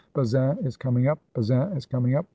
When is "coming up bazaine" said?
0.77-1.77